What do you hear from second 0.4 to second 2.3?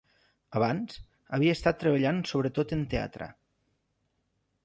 Abans, havia estat treballant